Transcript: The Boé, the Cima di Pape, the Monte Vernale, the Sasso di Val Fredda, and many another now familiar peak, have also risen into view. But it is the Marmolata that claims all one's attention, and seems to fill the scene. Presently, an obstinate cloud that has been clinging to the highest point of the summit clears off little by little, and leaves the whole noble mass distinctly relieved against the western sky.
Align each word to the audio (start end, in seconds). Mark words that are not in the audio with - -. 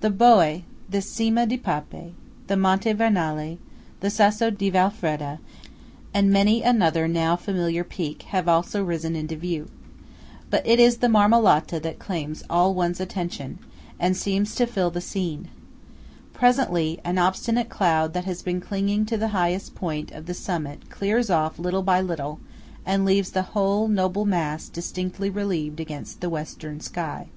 The 0.00 0.10
Boé, 0.10 0.64
the 0.90 1.00
Cima 1.00 1.46
di 1.46 1.56
Pape, 1.56 2.12
the 2.48 2.56
Monte 2.56 2.92
Vernale, 2.94 3.58
the 4.00 4.10
Sasso 4.10 4.50
di 4.50 4.70
Val 4.70 4.90
Fredda, 4.90 5.38
and 6.12 6.32
many 6.32 6.64
another 6.64 7.06
now 7.06 7.36
familiar 7.36 7.84
peak, 7.84 8.22
have 8.30 8.48
also 8.48 8.82
risen 8.82 9.14
into 9.14 9.36
view. 9.36 9.70
But 10.50 10.66
it 10.66 10.80
is 10.80 10.96
the 10.96 11.06
Marmolata 11.06 11.80
that 11.80 12.00
claims 12.00 12.42
all 12.50 12.74
one's 12.74 12.98
attention, 12.98 13.60
and 14.00 14.16
seems 14.16 14.56
to 14.56 14.66
fill 14.66 14.90
the 14.90 15.00
scene. 15.00 15.46
Presently, 16.32 16.98
an 17.04 17.18
obstinate 17.18 17.68
cloud 17.68 18.14
that 18.14 18.24
has 18.24 18.42
been 18.42 18.60
clinging 18.60 19.06
to 19.06 19.16
the 19.16 19.28
highest 19.28 19.76
point 19.76 20.10
of 20.10 20.26
the 20.26 20.34
summit 20.34 20.90
clears 20.90 21.30
off 21.30 21.56
little 21.60 21.82
by 21.84 22.00
little, 22.00 22.40
and 22.84 23.04
leaves 23.04 23.30
the 23.30 23.42
whole 23.54 23.86
noble 23.86 24.24
mass 24.24 24.68
distinctly 24.68 25.30
relieved 25.30 25.78
against 25.78 26.20
the 26.20 26.28
western 26.28 26.80
sky. 26.80 27.28